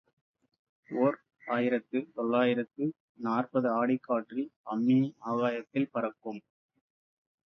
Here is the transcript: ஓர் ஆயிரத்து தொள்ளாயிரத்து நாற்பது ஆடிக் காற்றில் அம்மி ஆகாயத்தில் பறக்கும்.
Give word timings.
ஓர் 0.89 1.17
ஆயிரத்து 1.47 1.99
தொள்ளாயிரத்து 2.15 2.85
நாற்பது 3.19 3.69
ஆடிக் 3.71 4.03
காற்றில் 4.03 4.47
அம்மி 4.71 4.97
ஆகாயத்தில் 5.27 5.89
பறக்கும். 5.91 6.41